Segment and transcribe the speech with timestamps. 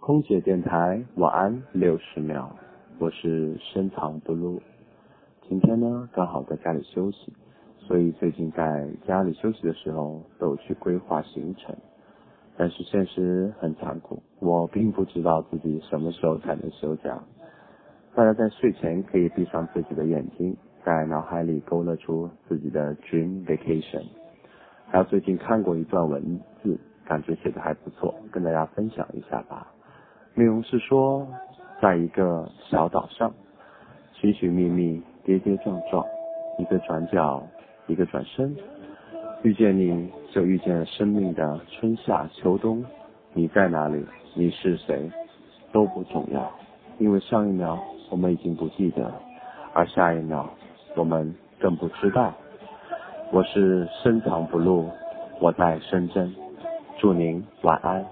[0.00, 2.48] 空姐电台晚安六十秒，
[2.98, 4.58] 我是深藏不露。
[5.46, 7.30] 今天呢，刚好在家里休息，
[7.76, 11.76] 所以最近在家里休息的时候都有去规划行程。
[12.56, 17.22] 但是现实很残酷，我并不知道自己什么时候才能休假。
[18.14, 24.06] 大家在睡前可以闭上自己的眼睛，在脑海里勾勒出自己的 dream vacation。
[24.86, 29.70] 还有最近看过一段文字，感觉写的还不错，跟大家分享一下吧。
[30.34, 31.26] 内容是说，
[31.82, 33.32] 在一个小岛上，
[34.12, 36.04] 寻寻觅觅，跌跌撞撞，
[36.58, 37.42] 一个转角，
[37.86, 38.56] 一个转身，
[39.42, 42.84] 遇见你就遇见了生命的春夏秋冬。
[43.32, 44.04] 你在哪里？
[44.34, 45.10] 你是谁？
[45.72, 46.50] 都不重要，
[46.98, 47.78] 因为上一秒
[48.10, 49.12] 我们已经不记得，
[49.72, 50.48] 而下一秒
[50.96, 52.32] 我们更不知道。
[53.32, 54.88] 我是深藏不露，
[55.40, 56.34] 我在深圳，
[56.98, 58.04] 祝您晚安。